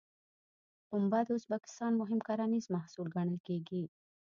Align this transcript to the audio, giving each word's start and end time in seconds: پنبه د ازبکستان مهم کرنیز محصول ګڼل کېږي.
پنبه 0.89 1.19
د 1.27 1.29
ازبکستان 1.39 1.91
مهم 2.01 2.19
کرنیز 2.27 2.65
محصول 2.75 3.07
ګڼل 3.15 3.39
کېږي. 3.47 3.83